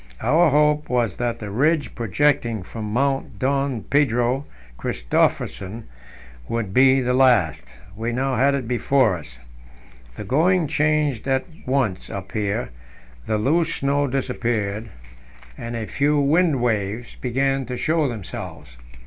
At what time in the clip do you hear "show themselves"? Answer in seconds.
17.77-18.77